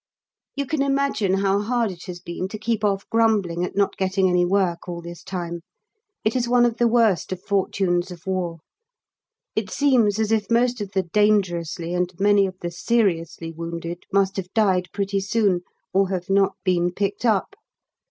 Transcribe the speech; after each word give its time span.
You 0.55 0.65
can 0.65 0.81
imagine 0.81 1.35
how 1.35 1.59
hard 1.61 1.91
it 1.91 2.05
has 2.05 2.19
been 2.19 2.47
to 2.47 2.57
keep 2.57 2.83
off 2.83 3.07
grumbling 3.11 3.63
at 3.63 3.75
not 3.75 3.97
getting 3.97 4.27
any 4.27 4.43
work 4.43 4.89
all 4.89 4.99
this 4.99 5.21
time; 5.23 5.61
it 6.25 6.35
is 6.35 6.49
one 6.49 6.65
of 6.65 6.77
the 6.77 6.87
worst 6.87 7.31
of 7.31 7.39
fortunes 7.43 8.09
of 8.09 8.25
war. 8.25 8.61
It 9.55 9.69
seems 9.69 10.17
as 10.17 10.31
if 10.31 10.49
most 10.49 10.81
of 10.81 10.93
the 10.93 11.03
"dangerously" 11.03 11.93
and 11.93 12.11
many 12.19 12.47
of 12.47 12.57
the 12.61 12.71
"seriously" 12.71 13.51
wounded 13.51 14.05
must 14.11 14.37
have 14.37 14.51
died 14.55 14.87
pretty 14.91 15.19
soon, 15.19 15.61
or 15.93 16.09
have 16.09 16.31
not 16.31 16.55
been 16.65 16.91
picked 16.91 17.23
up. 17.23 17.55